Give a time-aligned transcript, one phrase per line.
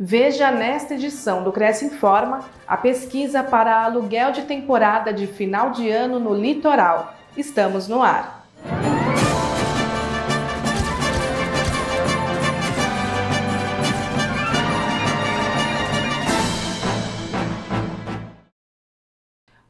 [0.00, 5.90] Veja nesta edição do Cresce Informa a pesquisa para aluguel de temporada de final de
[5.90, 7.14] ano no litoral.
[7.36, 8.46] Estamos no ar.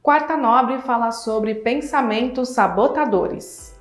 [0.03, 3.78] Quarta Nobre fala sobre pensamentos sabotadores.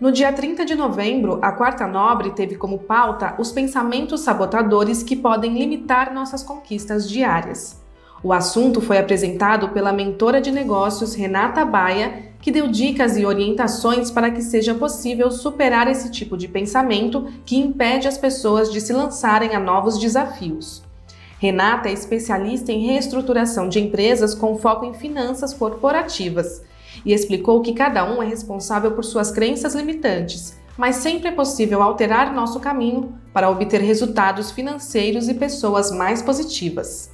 [0.00, 5.16] No dia 30 de novembro, a Quarta Nobre teve como pauta os pensamentos sabotadores que
[5.16, 7.82] podem limitar nossas conquistas diárias.
[8.22, 14.08] O assunto foi apresentado pela mentora de negócios Renata Baia, que deu dicas e orientações
[14.08, 18.92] para que seja possível superar esse tipo de pensamento que impede as pessoas de se
[18.92, 20.80] lançarem a novos desafios.
[21.40, 26.67] Renata é especialista em reestruturação de empresas com foco em finanças corporativas
[27.04, 31.82] e explicou que cada um é responsável por suas crenças limitantes, mas sempre é possível
[31.82, 37.10] alterar nosso caminho para obter resultados financeiros e pessoas mais positivas.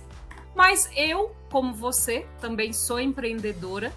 [0.54, 3.92] Mas eu, como você, também sou empreendedora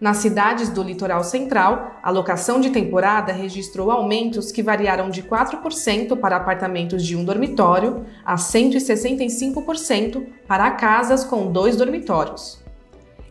[0.00, 6.16] Nas cidades do litoral central, a locação de temporada registrou aumentos que variaram de 4%
[6.20, 12.62] para apartamentos de um dormitório a 165% para casas com dois dormitórios.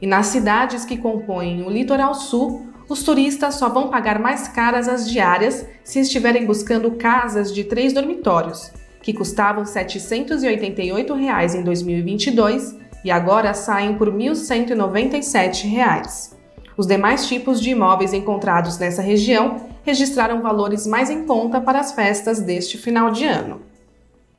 [0.02, 4.90] E nas cidades que compõem o litoral sul, os turistas só vão pagar mais caras
[4.90, 12.76] as diárias se estiverem buscando casas de três dormitórios, que custavam 788 reais em 2022
[13.06, 16.37] e agora saem por R$ 1.197.
[16.78, 21.92] Os demais tipos de imóveis encontrados nessa região registraram valores mais em conta para as
[21.94, 23.62] festas deste final de ano.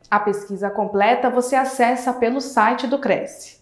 [0.08, 3.58] A pesquisa completa você acessa pelo site do Cresce.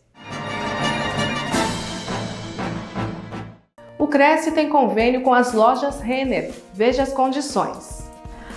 [3.99, 6.53] O Cresce tem convênio com as lojas Renner.
[6.75, 8.07] Veja as condições.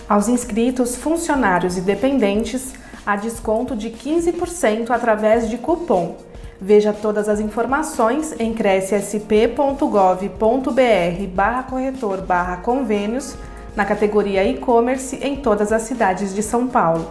[0.07, 2.73] Aos inscritos, funcionários e dependentes,
[3.05, 6.28] há desconto de 15% através de cupom
[6.61, 13.37] Veja todas as informações em crescsp.gov.br barra corretor barra convênios
[13.75, 17.09] na categoria e-commerce em todas as cidades de São Paulo.